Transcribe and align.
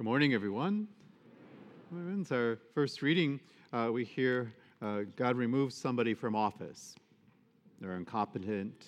Good 0.00 0.06
morning, 0.06 0.32
everyone. 0.32 0.88
It's 2.18 2.32
our 2.32 2.58
first 2.72 3.02
reading. 3.02 3.38
Uh, 3.70 3.90
we 3.92 4.02
hear 4.02 4.50
uh, 4.80 5.00
God 5.14 5.36
removes 5.36 5.74
somebody 5.74 6.14
from 6.14 6.34
office. 6.34 6.94
They're 7.82 7.98
incompetent, 7.98 8.86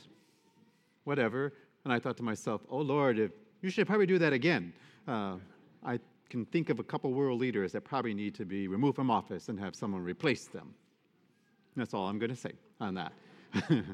whatever. 1.05 1.53
And 1.85 1.93
I 1.93 1.99
thought 1.99 2.17
to 2.17 2.23
myself, 2.23 2.63
oh 2.71 2.79
Lord, 2.79 3.19
if, 3.19 3.31
you 3.61 3.69
should 3.69 3.87
probably 3.87 4.07
do 4.07 4.19
that 4.21 4.33
again. 4.33 4.73
Uh, 5.07 5.37
I 5.85 6.01
can 6.31 6.47
think 6.47 6.71
of 6.71 6.79
a 6.79 6.83
couple 6.83 7.13
world 7.13 7.41
leaders 7.41 7.73
that 7.73 7.83
probably 7.83 8.15
need 8.15 8.35
to 8.37 8.47
be 8.47 8.67
removed 8.67 8.97
from 8.97 9.11
office 9.11 9.51
and 9.51 9.61
have 9.61 9.77
someone 9.77 10.01
replace 10.01 10.47
them. 10.47 10.73
That's 11.77 11.93
all 11.93 12.07
I'm 12.07 12.19
going 12.19 12.31
to 12.31 12.37
say 12.37 12.53
on 12.81 12.95
that. 12.95 13.13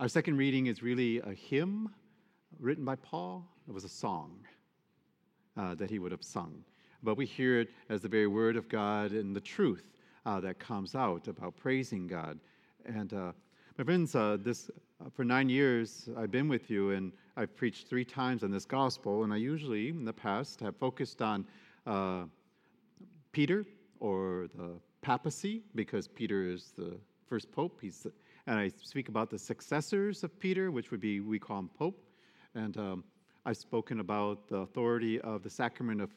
Our 0.00 0.08
second 0.08 0.36
reading 0.36 0.66
is 0.66 0.82
really 0.82 1.20
a 1.20 1.32
hymn 1.32 1.90
written 2.58 2.84
by 2.84 2.96
Paul. 2.96 3.46
It 3.68 3.72
was 3.72 3.84
a 3.84 3.88
song 3.88 4.40
uh, 5.56 5.74
that 5.74 5.90
he 5.90 5.98
would 5.98 6.12
have 6.12 6.22
sung. 6.22 6.64
But 7.02 7.16
we 7.16 7.26
hear 7.26 7.60
it 7.60 7.68
as 7.88 8.02
the 8.02 8.08
very 8.08 8.26
word 8.26 8.56
of 8.56 8.68
God 8.68 9.12
and 9.12 9.34
the 9.34 9.40
truth 9.40 9.84
uh, 10.24 10.40
that 10.40 10.58
comes 10.58 10.94
out 10.94 11.28
about 11.28 11.56
praising 11.56 12.06
God. 12.06 12.38
And 12.84 13.12
uh, 13.12 13.32
my 13.78 13.84
friends, 13.84 14.14
uh, 14.14 14.38
this 14.40 14.70
uh, 15.00 15.10
for 15.10 15.24
nine 15.24 15.48
years 15.48 16.08
I've 16.16 16.30
been 16.30 16.48
with 16.48 16.70
you, 16.70 16.90
and 16.92 17.12
I've 17.36 17.54
preached 17.54 17.88
three 17.88 18.04
times 18.04 18.42
on 18.42 18.50
this 18.50 18.64
gospel. 18.64 19.24
And 19.24 19.32
I 19.32 19.36
usually, 19.36 19.90
in 19.90 20.04
the 20.04 20.12
past, 20.12 20.60
have 20.60 20.76
focused 20.76 21.20
on 21.22 21.46
uh, 21.86 22.24
Peter 23.32 23.66
or 24.00 24.48
the 24.56 24.70
papacy 25.02 25.62
because 25.74 26.08
Peter 26.08 26.50
is 26.50 26.72
the 26.76 26.98
first 27.28 27.52
pope. 27.52 27.78
He's 27.80 28.06
and 28.48 28.58
I 28.58 28.70
speak 28.80 29.08
about 29.08 29.28
the 29.28 29.38
successors 29.38 30.22
of 30.22 30.38
Peter, 30.38 30.70
which 30.70 30.90
would 30.90 31.00
be 31.00 31.20
we 31.20 31.38
call 31.38 31.58
him 31.58 31.70
pope. 31.76 32.00
And 32.54 32.76
um, 32.76 33.04
I've 33.48 33.56
spoken 33.56 34.00
about 34.00 34.48
the 34.48 34.56
authority 34.56 35.20
of 35.20 35.44
the 35.44 35.50
sacrament 35.50 36.00
of 36.00 36.10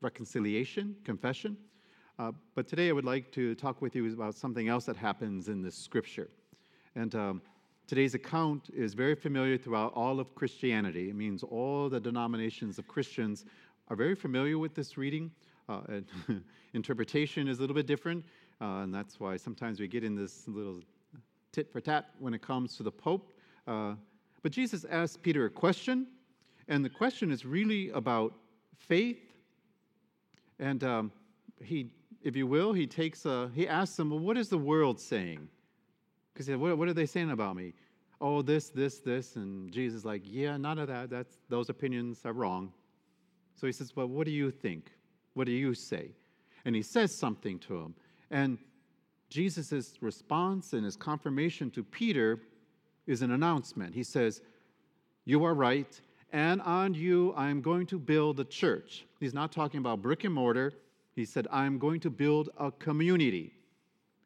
reconciliation, 0.00 0.96
confession. 1.04 1.56
Uh, 2.18 2.32
but 2.56 2.66
today 2.66 2.88
I 2.88 2.92
would 2.92 3.04
like 3.04 3.30
to 3.34 3.54
talk 3.54 3.80
with 3.80 3.94
you 3.94 4.12
about 4.12 4.34
something 4.34 4.68
else 4.68 4.86
that 4.86 4.96
happens 4.96 5.46
in 5.46 5.62
this 5.62 5.76
scripture. 5.76 6.30
And 6.96 7.14
um, 7.14 7.42
today's 7.86 8.14
account 8.14 8.70
is 8.74 8.92
very 8.92 9.14
familiar 9.14 9.56
throughout 9.56 9.92
all 9.94 10.18
of 10.18 10.34
Christianity. 10.34 11.10
It 11.10 11.14
means 11.14 11.44
all 11.44 11.88
the 11.88 12.00
denominations 12.00 12.80
of 12.80 12.88
Christians 12.88 13.44
are 13.86 13.94
very 13.94 14.16
familiar 14.16 14.58
with 14.58 14.74
this 14.74 14.98
reading. 14.98 15.30
Uh, 15.68 15.82
interpretation 16.74 17.46
is 17.46 17.58
a 17.58 17.60
little 17.60 17.76
bit 17.76 17.86
different, 17.86 18.24
uh, 18.60 18.82
and 18.82 18.92
that's 18.92 19.20
why 19.20 19.36
sometimes 19.36 19.78
we 19.78 19.86
get 19.86 20.02
in 20.02 20.16
this 20.16 20.48
little 20.48 20.80
tit 21.52 21.70
for 21.70 21.80
tat 21.80 22.06
when 22.18 22.34
it 22.34 22.42
comes 22.42 22.76
to 22.78 22.82
the 22.82 22.90
Pope. 22.90 23.32
Uh, 23.68 23.94
but 24.42 24.52
Jesus 24.52 24.84
asked 24.90 25.22
Peter 25.22 25.44
a 25.46 25.50
question, 25.50 26.06
and 26.68 26.84
the 26.84 26.90
question 26.90 27.30
is 27.30 27.44
really 27.44 27.90
about 27.90 28.34
faith. 28.78 29.18
And 30.58 30.84
um, 30.84 31.12
he, 31.62 31.90
if 32.22 32.36
you 32.36 32.46
will, 32.46 32.72
he 32.72 32.86
takes 32.86 33.26
a, 33.26 33.50
he 33.54 33.66
asks 33.66 33.96
them, 33.96 34.10
well, 34.10 34.20
what 34.20 34.36
is 34.36 34.48
the 34.48 34.58
world 34.58 35.00
saying? 35.00 35.48
Because 36.32 36.46
he 36.46 36.52
said, 36.52 36.60
what, 36.60 36.78
what 36.78 36.88
are 36.88 36.92
they 36.92 37.06
saying 37.06 37.30
about 37.30 37.56
me? 37.56 37.74
Oh, 38.20 38.42
this, 38.42 38.68
this, 38.68 38.98
this. 38.98 39.36
And 39.36 39.72
Jesus 39.72 40.00
is 40.00 40.04
like, 40.04 40.22
yeah, 40.24 40.56
none 40.56 40.78
of 40.78 40.88
that. 40.88 41.10
That's, 41.10 41.38
those 41.48 41.70
opinions 41.70 42.20
are 42.24 42.32
wrong. 42.32 42.72
So 43.56 43.66
he 43.66 43.72
says, 43.72 43.96
well, 43.96 44.06
what 44.06 44.26
do 44.26 44.30
you 44.30 44.50
think? 44.50 44.92
What 45.34 45.46
do 45.46 45.52
you 45.52 45.74
say? 45.74 46.10
And 46.64 46.74
he 46.74 46.82
says 46.82 47.14
something 47.14 47.58
to 47.60 47.76
him. 47.76 47.94
And 48.30 48.58
Jesus' 49.30 49.94
response 50.00 50.72
and 50.72 50.84
his 50.84 50.96
confirmation 50.96 51.70
to 51.70 51.82
Peter 51.82 52.40
is 53.10 53.22
an 53.22 53.32
announcement. 53.32 53.94
He 53.94 54.02
says, 54.02 54.40
You 55.24 55.44
are 55.44 55.54
right, 55.54 56.00
and 56.32 56.62
on 56.62 56.94
you 56.94 57.32
I 57.36 57.50
am 57.50 57.60
going 57.60 57.86
to 57.86 57.98
build 57.98 58.40
a 58.40 58.44
church. 58.44 59.04
He's 59.18 59.34
not 59.34 59.52
talking 59.52 59.78
about 59.78 60.00
brick 60.00 60.24
and 60.24 60.32
mortar. 60.32 60.72
He 61.16 61.24
said, 61.24 61.46
I'm 61.50 61.78
going 61.78 62.00
to 62.00 62.10
build 62.10 62.50
a 62.58 62.70
community. 62.70 63.52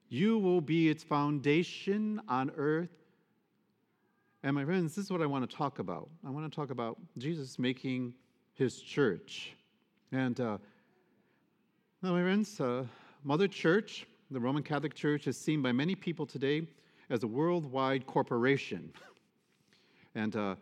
You 0.09 0.39
will 0.39 0.61
be 0.61 0.89
its 0.89 1.03
foundation 1.03 2.21
on 2.29 2.53
earth. 2.57 2.91
And 4.43 4.55
my 4.55 4.65
friends, 4.65 4.95
this 4.95 5.07
is 5.07 5.11
what 5.11 5.23
I 5.23 5.27
want 5.27 5.49
to 5.49 5.57
talk 5.57 5.79
about. 5.79 6.11
I 6.25 6.31
want 6.31 6.51
to 6.51 6.55
talk 6.55 6.71
about 6.71 6.99
Jesus 7.17 7.59
making 7.59 8.15
his 8.53 8.81
church. 8.81 9.55
And 10.13 10.39
uh, 10.39 10.59
now, 12.03 12.13
my 12.13 12.23
friends, 12.23 12.61
uh, 12.61 12.85
Mother 13.25 13.49
Church, 13.49 14.07
the 14.31 14.39
Roman 14.39 14.63
Catholic 14.63 14.95
Church, 14.95 15.27
is 15.27 15.39
seen 15.39 15.63
by 15.63 15.73
many 15.73 15.95
people 15.95 16.27
today 16.27 16.67
as 17.15 17.23
a 17.23 17.29
worldwide 17.29 18.05
corporation. 18.09 18.93
and 20.17 20.35
uh, 20.35 20.57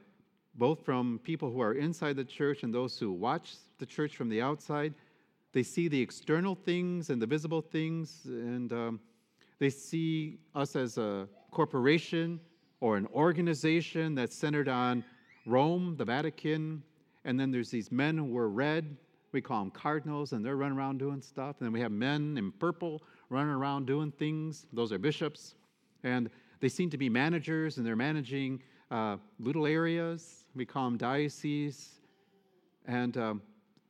both 0.57 0.85
from 0.85 1.19
people 1.25 1.51
who 1.51 1.63
are 1.63 1.73
inside 1.73 2.15
the 2.15 2.25
church 2.25 2.63
and 2.63 2.75
those 2.75 2.99
who 2.99 3.11
watch 3.11 3.55
the 3.79 3.87
church 3.87 4.17
from 4.17 4.29
the 4.29 4.43
outside, 4.43 4.93
they 5.55 5.63
see 5.63 5.89
the 5.89 5.99
external 5.99 6.55
things 6.55 7.09
and 7.09 7.23
the 7.23 7.27
visible 7.27 7.63
things, 7.63 8.21
and 8.27 8.71
um, 8.71 9.01
they 9.61 9.71
see 9.71 10.39
us 10.55 10.77
as 10.77 10.99
a 10.99 11.27
corporation 11.51 12.39
or 12.81 12.99
an 12.99 13.07
organization 13.15 14.15
that's 14.15 14.37
centered 14.37 14.69
on 14.69 15.03
Rome, 15.47 15.97
the 15.97 16.05
Vatican, 16.05 16.83
and 17.25 17.41
then 17.41 17.51
there's 17.51 17.71
these 17.71 17.91
men 17.91 18.19
who 18.19 18.25
wear 18.25 18.49
red. 18.49 18.95
We 19.33 19.41
call 19.41 19.61
them 19.61 19.71
cardinals, 19.71 20.35
and 20.35 20.45
they're 20.45 20.57
running 20.57 20.77
around 20.77 20.99
doing 20.99 21.23
stuff. 21.23 21.57
And 21.61 21.67
then 21.67 21.73
we 21.73 21.81
have 21.81 21.93
men 21.93 22.37
in 22.37 22.53
purple 22.53 23.03
running 23.31 23.55
around 23.55 23.87
doing 23.87 24.13
things. 24.13 24.67
Those 24.75 24.93
are 24.93 24.99
bishops. 24.99 25.55
And 26.05 26.31
they 26.61 26.69
seem 26.69 26.91
to 26.91 26.99
be 26.99 27.09
managers 27.09 27.77
and 27.77 27.87
they're 27.87 27.97
managing 27.97 28.63
uh, 28.91 29.17
little 29.41 29.67
areas. 29.67 30.45
We 30.55 30.65
call 30.65 30.85
them 30.85 30.97
dioceses. 30.97 31.91
And 32.87 33.17
um, 33.17 33.43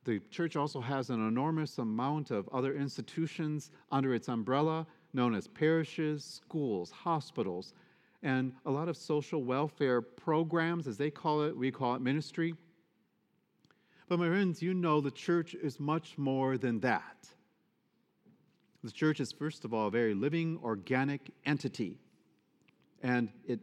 the 0.05 0.19
church 0.31 0.55
also 0.55 0.81
has 0.81 1.09
an 1.09 1.25
enormous 1.27 1.77
amount 1.77 2.31
of 2.31 2.49
other 2.51 2.75
institutions 2.75 3.71
under 3.91 4.13
its 4.13 4.27
umbrella, 4.27 4.85
known 5.13 5.35
as 5.35 5.47
parishes, 5.47 6.23
schools, 6.23 6.91
hospitals, 6.91 7.73
and 8.21 8.53
a 8.65 8.71
lot 8.71 8.87
of 8.87 8.97
social 8.97 9.43
welfare 9.43 10.01
programs, 10.01 10.87
as 10.87 10.97
they 10.97 11.09
call 11.09 11.43
it. 11.43 11.55
We 11.55 11.71
call 11.71 11.95
it 11.95 12.01
ministry. 12.01 12.55
But, 14.07 14.19
my 14.19 14.27
friends, 14.27 14.61
you 14.61 14.73
know 14.73 15.01
the 15.01 15.11
church 15.11 15.55
is 15.55 15.79
much 15.79 16.17
more 16.17 16.57
than 16.57 16.79
that. 16.81 17.27
The 18.83 18.91
church 18.91 19.19
is, 19.19 19.31
first 19.31 19.63
of 19.63 19.73
all, 19.73 19.87
a 19.87 19.91
very 19.91 20.13
living, 20.13 20.59
organic 20.61 21.31
entity. 21.45 21.99
And 23.03 23.29
it 23.47 23.59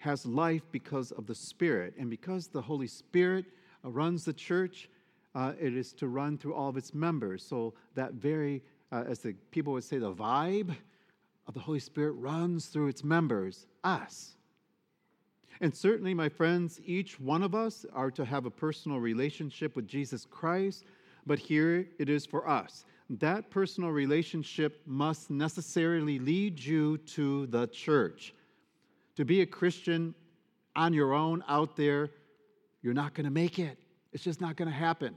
has 0.00 0.26
life 0.26 0.62
because 0.72 1.12
of 1.12 1.26
the 1.26 1.34
Spirit. 1.34 1.94
And 1.98 2.10
because 2.10 2.48
the 2.48 2.60
Holy 2.60 2.86
Spirit 2.86 3.46
uh, 3.84 3.90
runs 3.90 4.24
the 4.24 4.32
church, 4.32 4.88
uh, 5.34 5.52
it 5.58 5.76
is 5.76 5.92
to 5.94 6.08
run 6.08 6.36
through 6.36 6.54
all 6.54 6.68
of 6.68 6.76
its 6.76 6.92
members. 6.92 7.42
So 7.42 7.74
that 7.94 8.14
very, 8.14 8.62
uh, 8.92 9.04
as 9.06 9.20
the 9.20 9.34
people 9.50 9.72
would 9.74 9.84
say, 9.84 9.98
the 9.98 10.12
vibe 10.12 10.74
of 11.46 11.54
the 11.54 11.60
Holy 11.60 11.80
Spirit 11.80 12.12
runs 12.12 12.66
through 12.66 12.88
its 12.88 13.04
members, 13.04 13.66
us. 13.84 14.34
And 15.60 15.74
certainly, 15.74 16.14
my 16.14 16.28
friends, 16.28 16.80
each 16.84 17.20
one 17.20 17.42
of 17.42 17.54
us 17.54 17.86
are 17.92 18.10
to 18.12 18.24
have 18.24 18.46
a 18.46 18.50
personal 18.50 18.98
relationship 18.98 19.76
with 19.76 19.86
Jesus 19.86 20.26
Christ, 20.30 20.84
but 21.26 21.38
here 21.38 21.86
it 21.98 22.08
is 22.08 22.26
for 22.26 22.48
us 22.48 22.84
that 23.18 23.50
personal 23.50 23.90
relationship 23.90 24.80
must 24.86 25.30
necessarily 25.30 26.20
lead 26.20 26.60
you 26.60 26.96
to 26.98 27.46
the 27.48 27.66
church. 27.68 28.32
To 29.20 29.26
be 29.26 29.42
a 29.42 29.46
Christian 29.46 30.14
on 30.74 30.94
your 30.94 31.12
own 31.12 31.44
out 31.46 31.76
there, 31.76 32.08
you're 32.80 32.94
not 32.94 33.12
going 33.12 33.26
to 33.26 33.30
make 33.30 33.58
it. 33.58 33.76
It's 34.14 34.24
just 34.24 34.40
not 34.40 34.56
going 34.56 34.68
to 34.68 34.74
happen. 34.74 35.14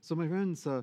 So, 0.00 0.14
my 0.14 0.26
friends, 0.26 0.66
uh, 0.66 0.80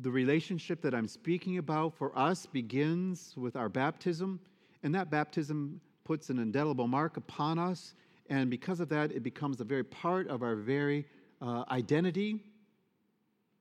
the 0.00 0.10
relationship 0.10 0.80
that 0.80 0.94
I'm 0.94 1.08
speaking 1.08 1.58
about 1.58 1.94
for 1.94 2.18
us 2.18 2.46
begins 2.46 3.34
with 3.36 3.54
our 3.54 3.68
baptism, 3.68 4.40
and 4.82 4.94
that 4.94 5.10
baptism 5.10 5.78
puts 6.04 6.30
an 6.30 6.38
indelible 6.38 6.88
mark 6.88 7.18
upon 7.18 7.58
us. 7.58 7.92
And 8.30 8.48
because 8.48 8.80
of 8.80 8.88
that, 8.88 9.12
it 9.12 9.22
becomes 9.22 9.60
a 9.60 9.64
very 9.64 9.84
part 9.84 10.26
of 10.28 10.42
our 10.42 10.54
very 10.56 11.04
uh, 11.42 11.64
identity. 11.70 12.42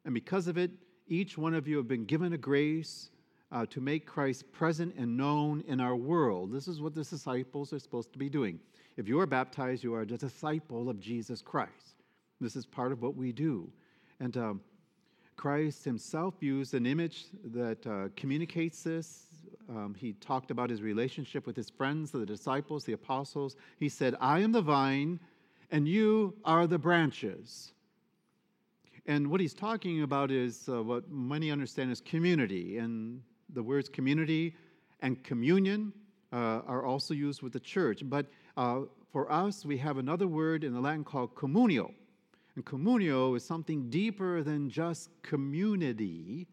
And 0.05 0.13
because 0.13 0.47
of 0.47 0.57
it, 0.57 0.71
each 1.07 1.37
one 1.37 1.55
of 1.55 1.67
you 1.67 1.75
have 1.75 1.89
been 1.89 2.05
given 2.05 2.31
a 2.31 2.37
grace 2.37 3.09
uh, 3.51 3.65
to 3.67 3.81
make 3.81 4.05
Christ 4.05 4.51
present 4.51 4.95
and 4.97 5.17
known 5.17 5.61
in 5.67 5.81
our 5.81 5.95
world. 5.95 6.51
This 6.51 6.67
is 6.67 6.81
what 6.81 6.95
the 6.95 7.03
disciples 7.03 7.73
are 7.73 7.79
supposed 7.79 8.13
to 8.13 8.19
be 8.19 8.29
doing. 8.29 8.59
If 8.97 9.07
you 9.07 9.19
are 9.19 9.25
baptized, 9.25 9.83
you 9.83 9.93
are 9.93 10.01
a 10.01 10.05
disciple 10.05 10.89
of 10.89 10.99
Jesus 10.99 11.41
Christ. 11.41 11.95
This 12.39 12.55
is 12.55 12.65
part 12.65 12.91
of 12.91 13.01
what 13.01 13.15
we 13.15 13.31
do. 13.31 13.69
And 14.19 14.35
um, 14.37 14.61
Christ 15.35 15.83
himself 15.83 16.35
used 16.39 16.73
an 16.73 16.85
image 16.85 17.25
that 17.45 17.85
uh, 17.87 18.09
communicates 18.15 18.83
this. 18.83 19.27
Um, 19.69 19.95
he 19.97 20.13
talked 20.13 20.51
about 20.51 20.69
his 20.69 20.81
relationship 20.81 21.45
with 21.45 21.55
his 21.55 21.69
friends, 21.69 22.11
the 22.11 22.25
disciples, 22.25 22.83
the 22.83 22.93
apostles. 22.93 23.55
He 23.79 23.89
said, 23.89 24.15
I 24.19 24.39
am 24.39 24.51
the 24.51 24.61
vine, 24.61 25.19
and 25.71 25.87
you 25.87 26.35
are 26.45 26.67
the 26.67 26.77
branches. 26.77 27.73
And 29.07 29.31
what 29.31 29.41
he's 29.41 29.53
talking 29.53 30.03
about 30.03 30.29
is 30.29 30.69
uh, 30.69 30.83
what 30.83 31.09
many 31.09 31.51
understand 31.51 31.91
as 31.91 32.01
community. 32.01 32.77
And 32.77 33.21
the 33.53 33.63
words 33.63 33.89
community 33.89 34.55
and 35.01 35.23
communion 35.23 35.93
uh, 36.31 36.61
are 36.67 36.85
also 36.85 37.13
used 37.13 37.41
with 37.41 37.53
the 37.53 37.59
church. 37.59 38.01
But 38.03 38.27
uh, 38.57 38.81
for 39.11 39.31
us, 39.31 39.65
we 39.65 39.77
have 39.77 39.97
another 39.97 40.27
word 40.27 40.63
in 40.63 40.73
the 40.73 40.79
Latin 40.79 41.03
called 41.03 41.35
communio. 41.35 41.91
And 42.55 42.65
communio 42.65 43.35
is 43.35 43.43
something 43.43 43.89
deeper 43.89 44.43
than 44.43 44.69
just 44.69 45.09
community, 45.23 46.47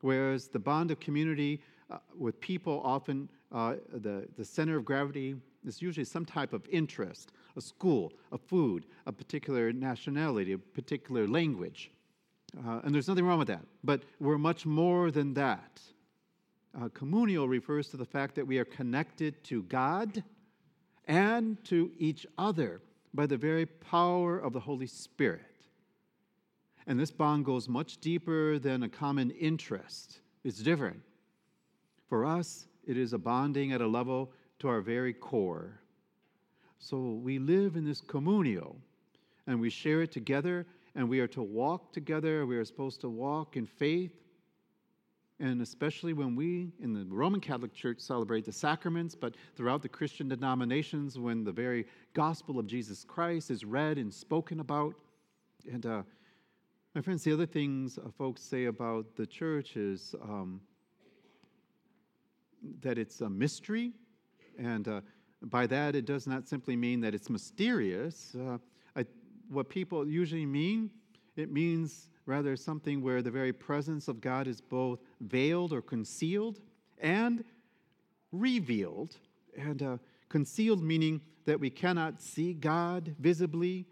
whereas 0.00 0.48
the 0.48 0.58
bond 0.58 0.90
of 0.90 1.00
community 1.00 1.60
uh, 1.90 1.98
with 2.18 2.40
people 2.40 2.80
often, 2.84 3.28
uh, 3.52 3.74
the, 3.92 4.26
the 4.36 4.44
center 4.44 4.76
of 4.76 4.84
gravity 4.84 5.36
is 5.66 5.82
usually 5.82 6.04
some 6.04 6.24
type 6.24 6.52
of 6.52 6.66
interest 6.70 7.32
a 7.56 7.60
school, 7.60 8.12
a 8.30 8.38
food, 8.38 8.86
a 9.06 9.12
particular 9.12 9.72
nationality, 9.72 10.52
a 10.52 10.58
particular 10.58 11.26
language. 11.26 11.90
Uh, 12.56 12.80
and 12.84 12.94
there's 12.94 13.08
nothing 13.08 13.24
wrong 13.24 13.38
with 13.38 13.48
that. 13.48 13.64
But 13.82 14.02
we're 14.20 14.38
much 14.38 14.66
more 14.66 15.10
than 15.10 15.34
that. 15.34 15.80
Uh, 16.74 16.88
refers 17.46 17.88
to 17.88 17.96
the 17.96 18.04
fact 18.04 18.34
that 18.36 18.46
we 18.46 18.58
are 18.58 18.64
connected 18.64 19.42
to 19.44 19.62
God 19.64 20.22
and 21.06 21.62
to 21.64 21.90
each 21.98 22.26
other 22.38 22.80
by 23.12 23.26
the 23.26 23.36
very 23.36 23.66
power 23.66 24.38
of 24.38 24.52
the 24.52 24.60
Holy 24.60 24.86
Spirit. 24.86 25.42
And 26.86 26.98
this 26.98 27.10
bond 27.10 27.44
goes 27.44 27.68
much 27.68 27.98
deeper 27.98 28.58
than 28.58 28.84
a 28.84 28.88
common 28.88 29.30
interest, 29.32 30.20
it's 30.44 30.62
different. 30.62 31.00
For 32.08 32.24
us, 32.24 32.66
it 32.86 32.96
is 32.96 33.12
a 33.12 33.18
bonding 33.18 33.72
at 33.72 33.80
a 33.80 33.86
level 33.86 34.32
to 34.60 34.68
our 34.68 34.80
very 34.80 35.12
core. 35.12 35.80
So 36.78 37.20
we 37.22 37.38
live 37.38 37.76
in 37.76 37.84
this 37.84 38.00
communio 38.00 38.74
and 39.46 39.60
we 39.60 39.70
share 39.70 40.02
it 40.02 40.10
together 40.10 40.66
and 40.94 41.08
we 41.08 41.20
are 41.20 41.28
to 41.28 41.42
walk 41.42 41.92
together. 41.92 42.46
We 42.46 42.56
are 42.56 42.64
supposed 42.64 43.00
to 43.02 43.08
walk 43.08 43.56
in 43.56 43.66
faith. 43.66 44.12
And 45.40 45.62
especially 45.62 46.12
when 46.12 46.36
we 46.36 46.70
in 46.82 46.92
the 46.92 47.06
Roman 47.08 47.40
Catholic 47.40 47.72
Church 47.72 47.98
celebrate 47.98 48.44
the 48.44 48.52
sacraments, 48.52 49.14
but 49.14 49.34
throughout 49.56 49.80
the 49.80 49.88
Christian 49.88 50.28
denominations, 50.28 51.18
when 51.18 51.44
the 51.44 51.52
very 51.52 51.86
gospel 52.12 52.58
of 52.58 52.66
Jesus 52.66 53.04
Christ 53.04 53.50
is 53.50 53.64
read 53.64 53.96
and 53.96 54.12
spoken 54.12 54.60
about. 54.60 54.94
And 55.72 55.86
uh, 55.86 56.02
my 56.94 57.00
friends, 57.00 57.24
the 57.24 57.32
other 57.32 57.46
things 57.46 57.96
uh, 57.96 58.10
folks 58.18 58.42
say 58.42 58.66
about 58.66 59.16
the 59.16 59.26
church 59.26 59.76
is 59.76 60.14
um, 60.22 60.60
that 62.82 62.98
it's 62.98 63.22
a 63.22 63.30
mystery. 63.30 63.92
And 64.58 64.86
uh, 64.88 65.00
by 65.44 65.66
that, 65.68 65.94
it 65.94 66.04
does 66.04 66.26
not 66.26 66.48
simply 66.48 66.76
mean 66.76 67.00
that 67.00 67.14
it's 67.14 67.30
mysterious. 67.30 68.36
Uh, 68.38 68.58
I, 68.94 69.06
what 69.48 69.70
people 69.70 70.06
usually 70.06 70.44
mean, 70.44 70.90
it 71.36 71.50
means 71.50 72.10
rather 72.30 72.56
something 72.56 73.02
where 73.02 73.22
the 73.22 73.30
very 73.30 73.52
presence 73.52 74.06
of 74.06 74.20
God 74.20 74.46
is 74.46 74.60
both 74.60 75.00
veiled 75.20 75.72
or 75.72 75.82
concealed 75.82 76.60
and 76.98 77.44
revealed. 78.30 79.16
And 79.58 79.82
uh, 79.82 79.96
concealed 80.28 80.82
meaning 80.82 81.20
that 81.44 81.58
we 81.58 81.70
cannot 81.70 82.22
see 82.22 82.54
God 82.54 83.16
visibly. 83.18 83.84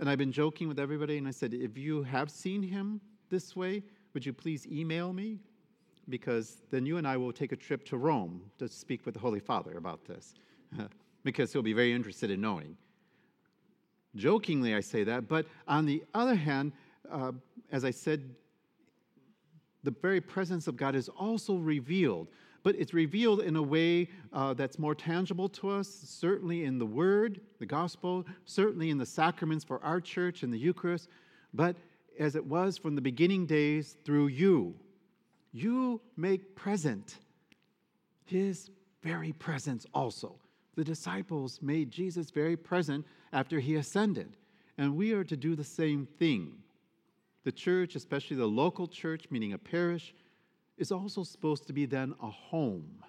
And 0.00 0.10
I've 0.10 0.18
been 0.18 0.32
joking 0.32 0.66
with 0.66 0.80
everybody, 0.80 1.18
and 1.18 1.28
I 1.28 1.30
said, 1.30 1.54
if 1.54 1.78
you 1.78 2.02
have 2.02 2.30
seen 2.30 2.62
him 2.62 3.00
this 3.30 3.54
way, 3.54 3.84
would 4.12 4.26
you 4.26 4.32
please 4.32 4.66
email 4.66 5.12
me? 5.12 5.38
Because 6.08 6.62
then 6.70 6.84
you 6.84 6.96
and 6.96 7.06
I 7.06 7.16
will 7.16 7.32
take 7.32 7.52
a 7.52 7.56
trip 7.56 7.84
to 7.86 7.96
Rome 7.96 8.42
to 8.58 8.68
speak 8.68 9.06
with 9.06 9.14
the 9.14 9.20
Holy 9.20 9.40
Father 9.40 9.76
about 9.76 10.04
this, 10.04 10.34
because 11.24 11.52
he'll 11.52 11.62
be 11.62 11.72
very 11.72 11.92
interested 11.92 12.30
in 12.30 12.40
knowing. 12.40 12.76
Jokingly, 14.16 14.74
I 14.74 14.80
say 14.80 15.04
that, 15.04 15.28
but 15.28 15.46
on 15.68 15.86
the 15.86 16.02
other 16.14 16.34
hand, 16.34 16.72
uh, 17.10 17.32
as 17.70 17.84
I 17.84 17.90
said, 17.90 18.34
the 19.84 19.90
very 20.02 20.20
presence 20.20 20.66
of 20.66 20.76
God 20.76 20.94
is 20.94 21.08
also 21.08 21.56
revealed, 21.56 22.28
but 22.62 22.74
it's 22.76 22.92
revealed 22.92 23.40
in 23.40 23.56
a 23.56 23.62
way 23.62 24.08
uh, 24.32 24.54
that's 24.54 24.78
more 24.78 24.94
tangible 24.94 25.48
to 25.50 25.70
us, 25.70 25.88
certainly 25.88 26.64
in 26.64 26.78
the 26.78 26.86
Word, 26.86 27.40
the 27.58 27.66
Gospel, 27.66 28.26
certainly 28.44 28.90
in 28.90 28.98
the 28.98 29.06
sacraments 29.06 29.64
for 29.64 29.82
our 29.84 30.00
church 30.00 30.42
and 30.42 30.52
the 30.52 30.58
Eucharist, 30.58 31.08
but 31.54 31.76
as 32.18 32.34
it 32.34 32.44
was 32.44 32.76
from 32.76 32.96
the 32.96 33.00
beginning 33.00 33.46
days 33.46 33.96
through 34.04 34.26
you. 34.26 34.74
You 35.52 36.00
make 36.16 36.56
present 36.56 37.16
His 38.24 38.70
very 39.02 39.32
presence 39.32 39.86
also. 39.94 40.36
The 40.74 40.84
disciples 40.84 41.60
made 41.62 41.90
Jesus 41.90 42.30
very 42.30 42.56
present 42.56 43.06
after 43.32 43.60
He 43.60 43.76
ascended, 43.76 44.36
and 44.76 44.96
we 44.96 45.12
are 45.12 45.24
to 45.24 45.36
do 45.36 45.54
the 45.54 45.64
same 45.64 46.06
thing. 46.18 46.56
The 47.48 47.52
church, 47.52 47.96
especially 47.96 48.36
the 48.36 48.44
local 48.44 48.86
church, 48.86 49.24
meaning 49.30 49.54
a 49.54 49.58
parish, 49.58 50.14
is 50.76 50.92
also 50.92 51.22
supposed 51.22 51.66
to 51.68 51.72
be 51.72 51.86
then 51.86 52.14
a 52.22 52.26
home. 52.26 53.02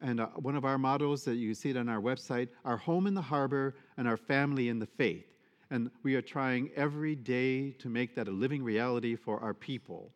And 0.00 0.20
uh, 0.20 0.28
one 0.36 0.54
of 0.54 0.64
our 0.64 0.78
mottos 0.78 1.24
that 1.24 1.34
you 1.34 1.52
see 1.54 1.70
it 1.70 1.76
on 1.76 1.88
our 1.88 2.00
website 2.00 2.50
our 2.64 2.76
home 2.76 3.08
in 3.08 3.14
the 3.14 3.20
harbor 3.20 3.74
and 3.96 4.06
our 4.06 4.16
family 4.16 4.68
in 4.68 4.78
the 4.78 4.86
faith. 4.86 5.26
And 5.70 5.90
we 6.04 6.14
are 6.14 6.22
trying 6.22 6.70
every 6.76 7.16
day 7.16 7.72
to 7.80 7.88
make 7.88 8.14
that 8.14 8.28
a 8.28 8.30
living 8.30 8.62
reality 8.62 9.16
for 9.16 9.40
our 9.40 9.54
people. 9.54 10.12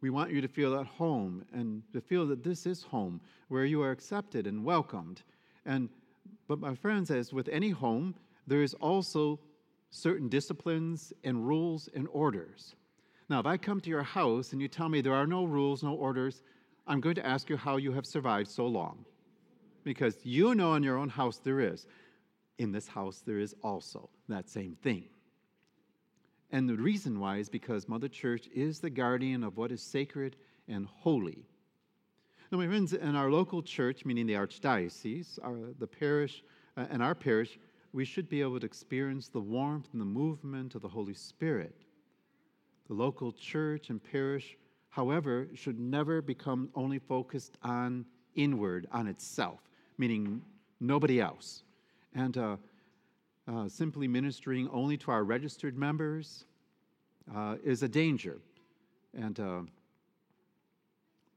We 0.00 0.10
want 0.10 0.30
you 0.30 0.40
to 0.40 0.46
feel 0.46 0.78
at 0.78 0.86
home 0.86 1.44
and 1.52 1.82
to 1.92 2.00
feel 2.00 2.28
that 2.28 2.44
this 2.44 2.64
is 2.64 2.84
home, 2.84 3.20
where 3.48 3.64
you 3.64 3.82
are 3.82 3.90
accepted 3.90 4.46
and 4.46 4.64
welcomed. 4.64 5.22
And 5.66 5.88
but 6.46 6.60
my 6.60 6.76
friends, 6.76 7.10
as 7.10 7.32
with 7.32 7.48
any 7.48 7.70
home, 7.70 8.14
there 8.46 8.62
is 8.62 8.74
also 8.74 9.40
certain 9.90 10.28
disciplines 10.28 11.12
and 11.24 11.46
rules 11.46 11.88
and 11.94 12.08
orders. 12.12 12.74
Now, 13.28 13.40
if 13.40 13.46
I 13.46 13.56
come 13.56 13.80
to 13.80 13.90
your 13.90 14.02
house 14.02 14.52
and 14.52 14.60
you 14.60 14.68
tell 14.68 14.88
me 14.88 15.00
there 15.00 15.14
are 15.14 15.26
no 15.26 15.44
rules, 15.44 15.82
no 15.82 15.94
orders, 15.94 16.42
I'm 16.86 17.00
going 17.00 17.14
to 17.16 17.26
ask 17.26 17.48
you 17.48 17.56
how 17.56 17.76
you 17.76 17.92
have 17.92 18.06
survived 18.06 18.48
so 18.48 18.66
long. 18.66 19.04
Because 19.84 20.16
you 20.24 20.54
know 20.54 20.74
in 20.74 20.82
your 20.82 20.96
own 20.96 21.08
house 21.08 21.38
there 21.38 21.60
is. 21.60 21.86
In 22.58 22.72
this 22.72 22.88
house, 22.88 23.22
there 23.24 23.38
is 23.38 23.54
also 23.62 24.10
that 24.28 24.48
same 24.48 24.76
thing. 24.82 25.04
And 26.50 26.68
the 26.68 26.76
reason 26.76 27.20
why 27.20 27.36
is 27.36 27.48
because 27.48 27.88
Mother 27.88 28.08
Church 28.08 28.48
is 28.54 28.80
the 28.80 28.90
guardian 28.90 29.44
of 29.44 29.56
what 29.56 29.70
is 29.70 29.82
sacred 29.82 30.36
and 30.68 30.86
holy. 30.86 31.46
Now, 32.50 32.58
my 32.58 32.66
friends, 32.66 32.92
in 32.92 33.14
our 33.14 33.30
local 33.30 33.62
church, 33.62 34.04
meaning 34.04 34.26
the 34.26 34.34
archdiocese, 34.34 35.38
our, 35.42 35.72
the 35.78 35.86
parish, 35.86 36.42
uh, 36.76 36.86
and 36.90 37.02
our 37.02 37.14
parish, 37.14 37.58
we 37.92 38.04
should 38.04 38.28
be 38.28 38.40
able 38.40 38.60
to 38.60 38.66
experience 38.66 39.28
the 39.28 39.40
warmth 39.40 39.88
and 39.92 40.00
the 40.00 40.06
movement 40.06 40.74
of 40.74 40.82
the 40.82 40.88
Holy 40.88 41.14
Spirit. 41.14 41.74
The 42.86 42.94
local 42.94 43.32
church 43.32 43.90
and 43.90 44.02
parish, 44.02 44.56
however, 44.90 45.48
should 45.54 45.78
never 45.78 46.22
become 46.22 46.70
only 46.74 46.98
focused 46.98 47.56
on 47.62 48.04
inward, 48.34 48.86
on 48.92 49.06
itself, 49.06 49.60
meaning 49.98 50.42
nobody 50.80 51.20
else. 51.20 51.62
And 52.14 52.36
uh, 52.36 52.56
uh, 53.48 53.68
simply 53.68 54.06
ministering 54.06 54.68
only 54.68 54.96
to 54.98 55.10
our 55.10 55.24
registered 55.24 55.76
members 55.76 56.44
uh, 57.34 57.56
is 57.64 57.82
a 57.82 57.88
danger. 57.88 58.38
And 59.16 59.38
uh, 59.40 59.60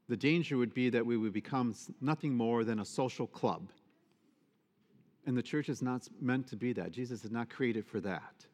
the 0.08 0.16
danger 0.16 0.56
would 0.56 0.74
be 0.74 0.90
that 0.90 1.04
we 1.04 1.16
would 1.16 1.32
become 1.32 1.74
nothing 2.00 2.34
more 2.34 2.62
than 2.62 2.80
a 2.80 2.84
social 2.84 3.26
club 3.26 3.68
and 5.26 5.36
the 5.36 5.42
church 5.42 5.68
is 5.68 5.82
not 5.82 6.08
meant 6.20 6.46
to 6.48 6.56
be 6.56 6.72
that. 6.74 6.90
Jesus 6.92 7.24
is 7.24 7.30
not 7.30 7.48
created 7.48 7.86
for 7.86 8.00
that. 8.00 8.46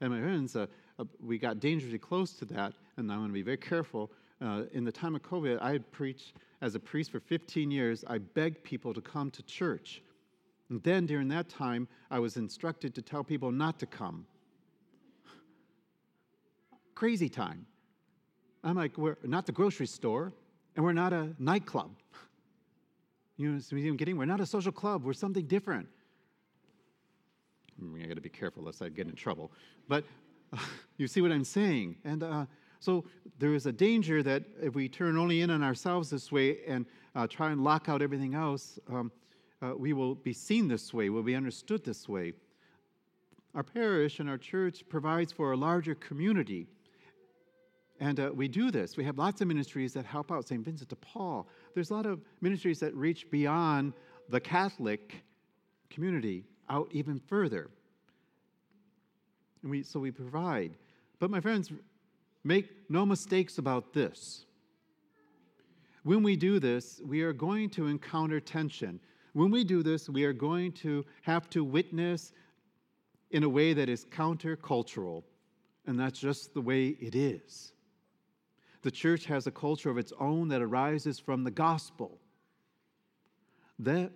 And 0.00 0.12
my 0.12 0.20
friends, 0.20 0.56
uh, 0.56 0.66
uh, 0.98 1.04
we 1.20 1.38
got 1.38 1.60
dangerously 1.60 1.98
close 1.98 2.32
to 2.34 2.44
that, 2.46 2.74
and 2.96 3.10
I 3.10 3.16
want 3.16 3.28
to 3.28 3.32
be 3.32 3.42
very 3.42 3.56
careful. 3.56 4.10
Uh, 4.40 4.64
in 4.72 4.84
the 4.84 4.92
time 4.92 5.14
of 5.14 5.22
COVID, 5.22 5.62
I 5.62 5.78
preached 5.78 6.34
as 6.60 6.74
a 6.74 6.80
priest 6.80 7.10
for 7.10 7.20
15 7.20 7.70
years. 7.70 8.04
I 8.06 8.18
begged 8.18 8.62
people 8.64 8.92
to 8.94 9.00
come 9.00 9.30
to 9.32 9.42
church. 9.42 10.02
And 10.70 10.82
then 10.82 11.06
during 11.06 11.28
that 11.28 11.48
time, 11.48 11.88
I 12.10 12.18
was 12.18 12.36
instructed 12.36 12.94
to 12.94 13.02
tell 13.02 13.22
people 13.22 13.52
not 13.52 13.78
to 13.80 13.86
come. 13.86 14.26
Crazy 16.94 17.28
time. 17.28 17.66
I'm 18.62 18.76
like, 18.76 18.96
we're 18.96 19.18
not 19.22 19.46
the 19.46 19.52
grocery 19.52 19.86
store, 19.86 20.32
and 20.74 20.84
we're 20.84 20.92
not 20.92 21.12
a 21.12 21.34
nightclub. 21.38 21.90
You 23.36 23.50
know, 23.50 23.58
so 23.58 23.74
I'm 23.76 23.96
getting, 23.96 24.16
we're 24.16 24.26
not 24.26 24.40
a 24.40 24.46
social 24.46 24.70
club, 24.70 25.02
we're 25.02 25.12
something 25.12 25.44
different. 25.46 25.88
I 27.82 28.06
got 28.06 28.14
to 28.14 28.20
be 28.20 28.28
careful 28.28 28.62
lest 28.62 28.82
I 28.82 28.88
get 28.88 29.06
in 29.06 29.14
trouble. 29.14 29.52
But 29.88 30.04
you 30.96 31.06
see 31.06 31.20
what 31.20 31.32
I'm 31.32 31.44
saying? 31.44 31.96
And 32.04 32.22
uh, 32.22 32.46
so 32.80 33.04
there 33.38 33.54
is 33.54 33.66
a 33.66 33.72
danger 33.72 34.22
that 34.22 34.44
if 34.62 34.74
we 34.74 34.88
turn 34.88 35.16
only 35.16 35.40
in 35.40 35.50
on 35.50 35.62
ourselves 35.62 36.10
this 36.10 36.30
way 36.30 36.58
and 36.66 36.86
uh, 37.14 37.26
try 37.26 37.50
and 37.50 37.64
lock 37.64 37.88
out 37.88 38.02
everything 38.02 38.34
else, 38.34 38.78
um, 38.90 39.10
uh, 39.62 39.72
we 39.76 39.92
will 39.92 40.14
be 40.14 40.32
seen 40.32 40.68
this 40.68 40.92
way, 40.92 41.08
we'll 41.08 41.22
be 41.22 41.34
understood 41.34 41.84
this 41.84 42.08
way. 42.08 42.32
Our 43.54 43.62
parish 43.62 44.18
and 44.18 44.28
our 44.28 44.36
church 44.36 44.84
provides 44.88 45.32
for 45.32 45.52
a 45.52 45.56
larger 45.56 45.94
community. 45.94 46.66
And 48.00 48.18
uh, 48.18 48.30
we 48.34 48.48
do 48.48 48.70
this. 48.70 48.96
We 48.96 49.04
have 49.04 49.16
lots 49.16 49.40
of 49.40 49.46
ministries 49.46 49.92
that 49.94 50.04
help 50.04 50.32
out 50.32 50.46
St. 50.46 50.64
Vincent 50.64 50.90
de 50.90 50.96
Paul. 50.96 51.46
There's 51.72 51.90
a 51.90 51.94
lot 51.94 52.06
of 52.06 52.20
ministries 52.40 52.80
that 52.80 52.94
reach 52.94 53.30
beyond 53.30 53.92
the 54.28 54.40
Catholic 54.40 55.22
community 55.88 56.44
out 56.68 56.88
even 56.92 57.18
further. 57.18 57.70
And 59.62 59.70
we, 59.70 59.82
so 59.82 60.00
we 60.00 60.10
provide. 60.10 60.72
But 61.18 61.30
my 61.30 61.40
friends, 61.40 61.72
make 62.42 62.70
no 62.88 63.06
mistakes 63.06 63.58
about 63.58 63.92
this. 63.92 64.44
When 66.02 66.22
we 66.22 66.36
do 66.36 66.58
this, 66.58 67.00
we 67.04 67.22
are 67.22 67.32
going 67.32 67.70
to 67.70 67.86
encounter 67.86 68.40
tension. 68.40 69.00
When 69.32 69.50
we 69.50 69.64
do 69.64 69.82
this, 69.82 70.08
we 70.08 70.24
are 70.24 70.34
going 70.34 70.72
to 70.72 71.04
have 71.22 71.48
to 71.50 71.64
witness 71.64 72.32
in 73.30 73.42
a 73.42 73.48
way 73.48 73.72
that 73.72 73.88
is 73.88 74.04
countercultural, 74.04 75.24
and 75.86 75.98
that's 75.98 76.20
just 76.20 76.54
the 76.54 76.60
way 76.60 76.88
it 77.00 77.14
is. 77.14 77.72
The 78.82 78.90
church 78.90 79.24
has 79.24 79.46
a 79.46 79.50
culture 79.50 79.88
of 79.88 79.96
its 79.96 80.12
own 80.20 80.48
that 80.48 80.60
arises 80.60 81.18
from 81.18 81.42
the 81.42 81.50
gospel. 81.50 82.18
That 83.78 84.12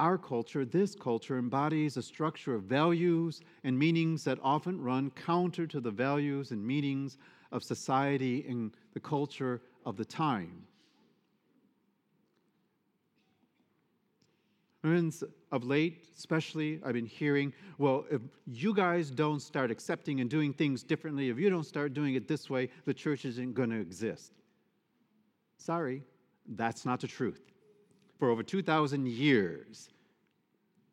our 0.00 0.16
culture, 0.18 0.64
this 0.64 0.96
culture, 0.96 1.38
embodies 1.38 1.96
a 1.96 2.02
structure 2.02 2.54
of 2.54 2.62
values 2.62 3.42
and 3.62 3.78
meanings 3.78 4.24
that 4.24 4.38
often 4.42 4.80
run 4.80 5.10
counter 5.10 5.66
to 5.66 5.78
the 5.78 5.90
values 5.90 6.50
and 6.50 6.66
meanings 6.66 7.18
of 7.52 7.62
society 7.62 8.44
and 8.48 8.72
the 8.94 9.00
culture 9.00 9.60
of 9.84 9.96
the 9.96 10.04
time. 10.04 10.62
Friends, 14.80 15.22
of 15.52 15.64
late, 15.64 16.06
especially, 16.16 16.80
I've 16.82 16.94
been 16.94 17.04
hearing, 17.04 17.52
well, 17.76 18.06
if 18.10 18.22
you 18.46 18.72
guys 18.72 19.10
don't 19.10 19.40
start 19.40 19.70
accepting 19.70 20.20
and 20.20 20.30
doing 20.30 20.54
things 20.54 20.82
differently, 20.82 21.28
if 21.28 21.38
you 21.38 21.50
don't 21.50 21.66
start 21.66 21.92
doing 21.92 22.14
it 22.14 22.26
this 22.26 22.48
way, 22.48 22.70
the 22.86 22.94
church 22.94 23.26
isn't 23.26 23.52
going 23.52 23.68
to 23.68 23.80
exist. 23.80 24.32
Sorry, 25.58 26.02
that's 26.48 26.86
not 26.86 27.00
the 27.00 27.06
truth. 27.06 27.49
For 28.20 28.28
over 28.28 28.42
2,000 28.42 29.08
years, 29.08 29.88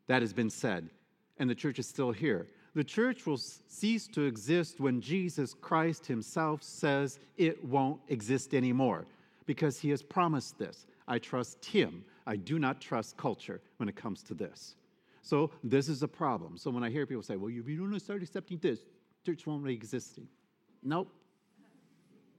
that 0.07 0.21
has 0.21 0.31
been 0.31 0.49
said, 0.49 0.89
and 1.37 1.49
the 1.49 1.55
church 1.55 1.77
is 1.77 1.85
still 1.85 2.13
here. 2.13 2.47
The 2.73 2.85
church 2.85 3.25
will 3.25 3.37
cease 3.37 4.07
to 4.13 4.21
exist 4.21 4.79
when 4.79 5.01
Jesus 5.01 5.53
Christ 5.53 6.05
himself 6.05 6.63
says 6.63 7.19
it 7.35 7.63
won't 7.65 7.99
exist 8.07 8.53
anymore 8.53 9.05
because 9.45 9.77
he 9.77 9.89
has 9.89 10.01
promised 10.01 10.57
this. 10.57 10.87
I 11.05 11.19
trust 11.19 11.65
him. 11.65 12.05
I 12.25 12.37
do 12.37 12.59
not 12.59 12.79
trust 12.79 13.17
culture 13.17 13.59
when 13.75 13.89
it 13.89 13.97
comes 13.97 14.23
to 14.23 14.33
this. 14.33 14.75
So 15.21 15.51
this 15.65 15.89
is 15.89 16.03
a 16.03 16.07
problem. 16.07 16.57
So 16.57 16.71
when 16.71 16.83
I 16.83 16.89
hear 16.89 17.05
people 17.05 17.23
say, 17.23 17.35
well, 17.35 17.51
if 17.51 17.67
you 17.67 17.77
don't 17.77 17.99
start 17.99 18.23
accepting 18.23 18.57
this, 18.59 18.79
church 19.25 19.45
won't 19.45 19.65
be 19.65 19.73
existing. 19.73 20.29
Nope. 20.81 21.11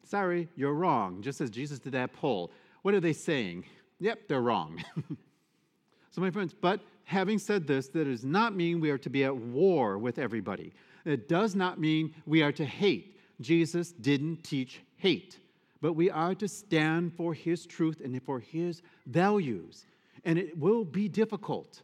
Sorry, 0.04 0.48
you're 0.56 0.72
wrong. 0.72 1.20
Just 1.20 1.42
as 1.42 1.50
Jesus 1.50 1.78
did 1.78 1.92
that 1.92 2.14
poll. 2.14 2.50
What 2.80 2.94
are 2.94 3.00
they 3.00 3.12
saying? 3.12 3.64
Yep, 4.00 4.28
they're 4.28 4.40
wrong. 4.40 4.82
so, 6.10 6.20
my 6.20 6.30
friends, 6.30 6.54
but 6.58 6.80
having 7.04 7.38
said 7.38 7.66
this, 7.66 7.88
that 7.88 8.04
does 8.04 8.24
not 8.24 8.54
mean 8.54 8.80
we 8.80 8.90
are 8.90 8.98
to 8.98 9.10
be 9.10 9.24
at 9.24 9.36
war 9.36 9.98
with 9.98 10.18
everybody. 10.18 10.72
It 11.04 11.28
does 11.28 11.54
not 11.54 11.80
mean 11.80 12.14
we 12.26 12.42
are 12.42 12.52
to 12.52 12.64
hate. 12.64 13.18
Jesus 13.40 13.92
didn't 13.92 14.44
teach 14.44 14.80
hate 14.96 15.38
but 15.80 15.92
we 15.92 16.10
are 16.10 16.34
to 16.34 16.48
stand 16.48 17.14
for 17.14 17.34
His 17.34 17.66
truth 17.66 18.00
and 18.04 18.20
for 18.22 18.40
His 18.40 18.82
values. 19.06 19.86
And 20.24 20.38
it 20.38 20.58
will 20.58 20.84
be 20.84 21.08
difficult. 21.08 21.82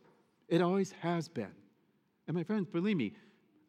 It 0.48 0.60
always 0.60 0.92
has 0.92 1.28
been. 1.28 1.52
And 2.26 2.36
my 2.36 2.42
friends, 2.42 2.66
believe 2.66 2.96
me, 2.96 3.14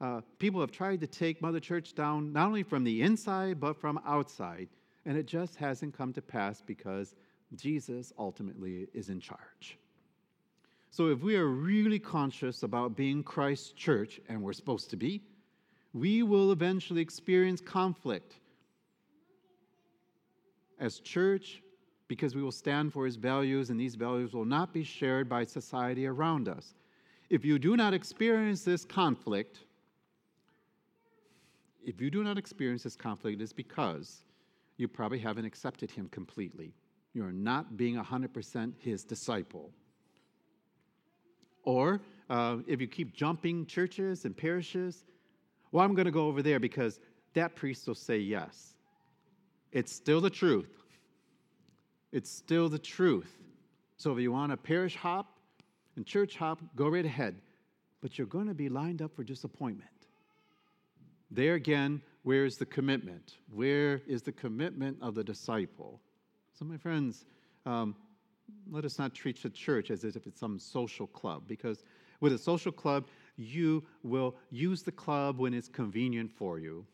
uh, 0.01 0.21
people 0.39 0.61
have 0.61 0.71
tried 0.71 0.99
to 1.01 1.07
take 1.07 1.41
Mother 1.41 1.59
Church 1.59 1.93
down 1.93 2.33
not 2.33 2.47
only 2.47 2.63
from 2.63 2.83
the 2.83 3.01
inside, 3.01 3.59
but 3.59 3.79
from 3.79 3.99
outside. 4.05 4.67
And 5.05 5.17
it 5.17 5.27
just 5.27 5.55
hasn't 5.55 5.95
come 5.95 6.11
to 6.13 6.21
pass 6.21 6.61
because 6.61 7.15
Jesus 7.55 8.11
ultimately 8.17 8.87
is 8.93 9.09
in 9.09 9.19
charge. 9.19 9.77
So 10.89 11.09
if 11.09 11.21
we 11.21 11.35
are 11.35 11.47
really 11.47 11.99
conscious 11.99 12.63
about 12.63 12.95
being 12.95 13.21
Christ's 13.21 13.71
church, 13.71 14.19
and 14.29 14.41
we're 14.41 14.53
supposed 14.53 14.89
to 14.91 14.95
be, 14.95 15.21
we 15.93 16.23
will 16.23 16.51
eventually 16.51 17.01
experience 17.01 17.61
conflict 17.61 18.35
as 20.79 20.99
church 20.99 21.61
because 22.07 22.35
we 22.35 22.41
will 22.41 22.51
stand 22.51 22.93
for 22.93 23.05
his 23.05 23.15
values, 23.15 23.71
and 23.71 23.79
these 23.79 23.95
values 23.95 24.33
will 24.33 24.45
not 24.45 24.73
be 24.73 24.83
shared 24.83 25.27
by 25.27 25.43
society 25.43 26.05
around 26.05 26.47
us. 26.47 26.75
If 27.29 27.43
you 27.43 27.57
do 27.57 27.75
not 27.75 27.93
experience 27.93 28.63
this 28.63 28.85
conflict, 28.85 29.59
if 31.83 31.99
you 31.99 32.09
do 32.11 32.23
not 32.23 32.37
experience 32.37 32.83
this 32.83 32.95
conflict, 32.95 33.41
it 33.41 33.43
is 33.43 33.53
because 33.53 34.23
you 34.77 34.87
probably 34.87 35.19
haven't 35.19 35.45
accepted 35.45 35.89
him 35.89 36.07
completely. 36.09 36.73
You're 37.15 37.31
not 37.31 37.77
being 37.77 37.95
100% 37.95 38.73
his 38.77 39.05
disciple. 39.05 39.71
Or 41.63 42.01
uh, 42.29 42.57
if 42.67 42.81
you 42.81 42.87
keep 42.87 43.15
jumping 43.15 43.65
churches 43.65 44.25
and 44.25 44.35
parishes, 44.35 45.05
well, 45.71 45.85
I'm 45.85 45.95
going 45.95 46.07
to 46.07 46.11
go 46.11 46.27
over 46.27 46.43
there 46.43 46.59
because 46.59 46.99
that 47.33 47.55
priest 47.55 47.87
will 47.87 47.95
say 47.95 48.17
yes. 48.17 48.75
It's 49.71 49.93
still 49.93 50.19
the 50.19 50.29
truth. 50.29 50.83
It's 52.11 52.29
still 52.29 52.67
the 52.67 52.79
truth. 52.79 53.31
So 53.95 54.11
if 54.11 54.19
you 54.19 54.33
want 54.33 54.51
a 54.51 54.57
parish 54.57 54.97
hop 54.97 55.37
and 55.95 56.05
church 56.05 56.35
hop, 56.35 56.61
go 56.75 56.89
right 56.89 57.05
ahead. 57.05 57.35
But 58.01 58.17
you're 58.17 58.27
going 58.27 58.47
to 58.47 58.53
be 58.53 58.67
lined 58.67 59.01
up 59.01 59.15
for 59.15 59.23
disappointment. 59.23 59.89
There 61.31 61.53
again, 61.53 62.01
where 62.23 62.43
is 62.43 62.57
the 62.57 62.65
commitment? 62.65 63.35
Where 63.53 64.01
is 64.05 64.21
the 64.21 64.33
commitment 64.33 64.97
of 65.01 65.15
the 65.15 65.23
disciple? 65.23 66.01
So, 66.57 66.63
my 66.63 66.77
friends, 66.77 67.25
um, 67.65 67.95
let 68.71 68.85
us 68.85 68.97
not 68.97 69.13
treat 69.13 69.41
the 69.43 69.49
church 69.49 69.91
as 69.91 70.05
if 70.05 70.25
it's 70.25 70.39
some 70.39 70.57
social 70.57 71.07
club, 71.07 71.43
because 71.47 71.83
with 72.21 72.31
a 72.31 72.37
social 72.37 72.71
club, 72.71 73.07
you 73.35 73.83
will 74.03 74.35
use 74.51 74.81
the 74.81 74.91
club 74.91 75.37
when 75.37 75.53
it's 75.53 75.67
convenient 75.67 76.31
for 76.31 76.57
you. 76.57 76.85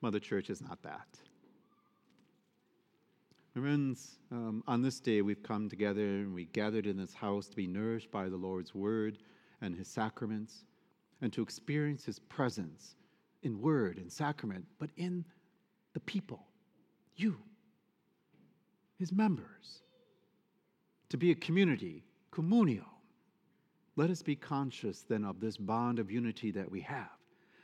Mother 0.00 0.18
Church 0.18 0.50
is 0.50 0.60
not 0.60 0.82
that. 0.82 1.06
My 3.54 3.62
Friends, 3.62 4.18
um, 4.32 4.64
on 4.66 4.82
this 4.82 4.98
day 4.98 5.22
we've 5.22 5.42
come 5.42 5.68
together 5.68 6.04
and 6.04 6.34
we 6.34 6.46
gathered 6.46 6.86
in 6.86 6.96
this 6.96 7.14
house 7.14 7.46
to 7.48 7.56
be 7.56 7.66
nourished 7.66 8.10
by 8.10 8.28
the 8.28 8.36
Lord's 8.36 8.74
word 8.74 9.18
and 9.60 9.76
his 9.76 9.86
sacraments 9.86 10.64
and 11.20 11.32
to 11.32 11.42
experience 11.42 12.04
his 12.04 12.18
presence 12.18 12.96
in 13.42 13.60
word 13.60 13.98
and 13.98 14.10
sacrament, 14.10 14.66
but 14.78 14.90
in 14.96 15.24
the 15.92 16.00
people, 16.00 16.46
you, 17.16 17.36
his 19.00 19.10
members, 19.12 19.82
to 21.08 21.16
be 21.16 21.30
a 21.30 21.34
community, 21.34 22.04
communio. 22.30 22.84
Let 23.96 24.10
us 24.10 24.22
be 24.22 24.36
conscious 24.36 25.00
then 25.08 25.24
of 25.24 25.40
this 25.40 25.56
bond 25.56 25.98
of 25.98 26.10
unity 26.10 26.50
that 26.52 26.70
we 26.70 26.82
have, 26.82 27.08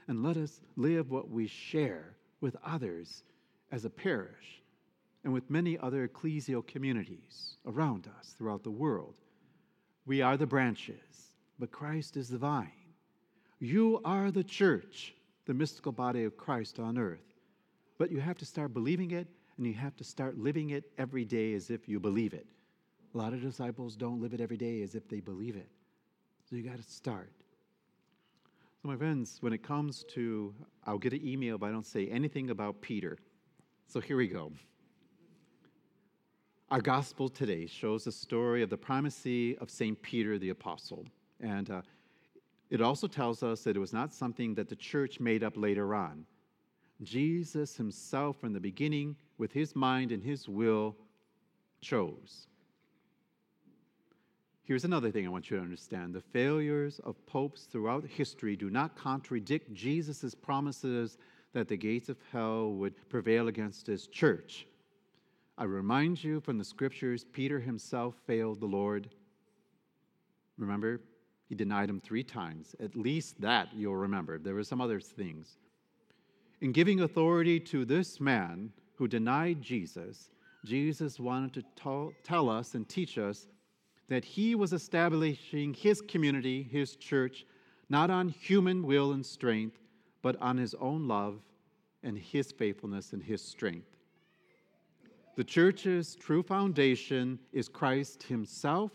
and 0.09 0.23
let 0.23 0.39
us 0.39 0.63
live 0.77 1.11
what 1.11 1.31
we 1.31 1.47
share 1.47 2.17
with 2.41 2.57
others 2.65 3.23
as 3.71 3.85
a 3.85 3.91
parish 3.91 4.63
and 5.25 5.33
with 5.33 5.51
many 5.51 5.79
other 5.79 6.09
ecclesial 6.09 6.67
communities 6.67 7.57
around 7.67 8.09
us 8.19 8.35
throughout 8.39 8.65
the 8.65 8.71
world. 8.71 9.17
We 10.07 10.23
are 10.23 10.39
the 10.39 10.47
branches, 10.47 11.35
but 11.59 11.71
Christ 11.71 12.17
is 12.17 12.31
the 12.31 12.39
vine. 12.39 12.71
You 13.59 14.01
are 14.07 14.31
the 14.31 14.45
church, 14.45 15.15
the 15.45 15.55
mystical 15.55 15.93
body 15.93 16.25
of 16.25 16.39
Christ 16.39 16.79
on 16.79 16.97
earth. 16.97 17.35
But 17.99 18.11
you 18.11 18.21
have 18.21 18.39
to 18.39 18.47
start 18.47 18.73
believing 18.73 19.11
it, 19.11 19.27
and 19.57 19.67
you 19.67 19.75
have 19.75 19.97
to 19.97 20.05
start 20.05 20.39
living 20.39 20.71
it 20.71 20.85
every 20.99 21.25
day 21.25 21.55
as 21.55 21.71
if 21.71 21.89
you 21.89 21.99
believe 21.99 22.35
it. 22.35 22.47
A 23.15 23.19
lot 23.19 23.33
of 23.33 23.41
disciples 23.41 23.97
don't 23.97 24.21
live 24.21 24.35
it 24.35 24.41
every 24.41 24.57
day 24.57 24.83
as 24.83 24.95
if 24.95 25.09
they 25.09 25.21
believe 25.21 25.57
it. 25.57 25.69
So 26.49 26.57
you 26.57 26.63
got 26.63 26.77
to 26.77 26.83
start. 26.83 27.33
So, 28.83 28.89
my 28.89 28.97
friends, 28.97 29.39
when 29.41 29.53
it 29.53 29.63
comes 29.63 30.05
to, 30.15 30.55
I'll 30.85 30.99
get 30.99 31.13
an 31.13 31.27
email, 31.27 31.59
but 31.59 31.67
I 31.67 31.73
don't 31.73 31.87
say 31.87 32.09
anything 32.09 32.51
about 32.51 32.81
Peter. 32.83 33.19
So 33.89 34.01
here 34.01 34.17
we 34.17 34.29
go. 34.29 34.53
Our 36.71 36.81
gospel 36.81 37.29
today 37.29 37.67
shows 37.67 38.05
the 38.05 38.13
story 38.13 38.63
of 38.63 38.71
the 38.71 38.77
primacy 38.77 39.57
of 39.59 39.71
St. 39.71 40.01
Peter 40.03 40.39
the 40.39 40.51
Apostle. 40.51 41.07
And 41.41 41.71
uh, 41.71 41.83
it 42.71 42.81
also 42.81 43.07
tells 43.07 43.43
us 43.43 43.63
that 43.63 43.77
it 43.77 43.79
was 43.79 43.93
not 43.93 44.13
something 44.13 44.55
that 44.57 44.69
the 44.69 44.77
church 44.77 45.21
made 45.21 45.45
up 45.45 45.57
later 45.57 45.95
on. 45.95 46.27
Jesus 47.03 47.77
himself, 47.77 48.41
from 48.41 48.53
the 48.53 48.61
beginning, 48.61 49.17
with 49.39 49.53
his 49.53 49.77
mind 49.77 50.13
and 50.13 50.23
his 50.23 50.49
will, 50.49 50.97
chose. 51.81 52.47
Here's 54.65 54.85
another 54.85 55.13
thing 55.13 55.25
I 55.25 55.31
want 55.31 55.49
you 55.49 55.57
to 55.59 55.63
understand 55.63 56.13
the 56.13 56.21
failures 56.21 57.01
of 57.05 57.25
popes 57.27 57.65
throughout 57.71 58.05
history 58.05 58.57
do 58.57 58.69
not 58.69 58.97
contradict 58.97 59.73
Jesus' 59.73 60.35
promises 60.35 61.19
that 61.53 61.69
the 61.69 61.77
gates 61.77 62.09
of 62.09 62.17
hell 62.33 62.73
would 62.73 63.09
prevail 63.09 63.47
against 63.47 63.87
his 63.87 64.09
church. 64.09 64.67
I 65.57 65.65
remind 65.65 66.23
you 66.23 66.41
from 66.41 66.59
the 66.59 66.65
scriptures, 66.65 67.25
Peter 67.25 67.61
himself 67.61 68.15
failed 68.27 68.61
the 68.61 68.67
Lord. 68.67 69.09
Remember, 70.59 71.01
he 71.49 71.55
denied 71.55 71.89
him 71.89 72.01
three 72.01 72.25
times. 72.25 72.75
At 72.81 72.97
least 72.97 73.41
that 73.41 73.69
you'll 73.73 73.97
remember. 73.97 74.39
There 74.39 74.55
were 74.55 74.65
some 74.65 74.81
other 74.81 75.01
things. 75.01 75.59
In 76.61 76.73
giving 76.73 77.01
authority 77.01 77.61
to 77.61 77.85
this 77.85 78.21
man 78.21 78.73
who 78.97 79.09
denied 79.09 79.63
Jesus, 79.63 80.31
Jesus 80.65 81.21
wanted 81.21 81.65
to 81.77 82.13
tell 82.25 82.51
us 82.51 82.75
and 82.75 82.89
teach 82.89 83.19
us 83.19 83.47
that 84.09 84.25
he 84.25 84.55
was 84.55 84.73
establishing 84.73 85.75
his 85.75 86.01
community, 86.01 86.63
his 86.63 86.97
church, 86.97 87.47
not 87.89 88.11
on 88.11 88.29
human 88.29 88.83
will 88.83 89.13
and 89.13 89.25
strength, 89.25 89.79
but 90.23 90.41
on 90.41 90.57
his 90.57 90.75
own 90.75 91.07
love 91.07 91.41
and 92.03 92.19
his 92.19 92.53
faithfulness 92.53 93.13
and 93.13 93.23
his 93.23 93.43
strength. 93.43 93.97
The 95.37 95.45
church's 95.45 96.17
true 96.17 96.43
foundation 96.43 97.39
is 97.53 97.69
Christ 97.69 98.23
Himself, 98.23 98.91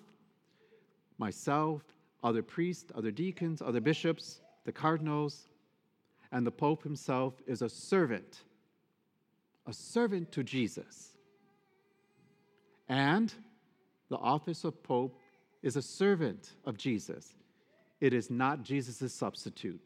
myself, 1.20 1.84
other 2.24 2.42
priests, 2.42 2.92
other 2.96 3.12
deacons, 3.12 3.62
other 3.62 3.80
bishops, 3.82 4.42
the 4.66 4.72
cardinals, 4.72 5.50
and 6.32 6.46
the 6.46 6.52
Pope 6.52 6.84
himself 6.84 7.36
is 7.46 7.62
a 7.62 7.70
servant, 7.70 8.44
a 9.72 9.74
servant 9.74 10.34
to 10.34 10.44
Jesus. 10.44 11.14
And 12.90 13.34
the 14.10 14.18
office 14.18 14.66
of 14.66 14.84
Pope 14.84 15.18
is 15.64 15.78
a 15.78 15.82
servant 15.82 16.52
of 16.66 16.78
Jesus. 16.78 17.34
It 18.02 18.14
is 18.14 18.30
not 18.30 18.64
Jesus' 18.64 19.14
substitute. 19.14 19.80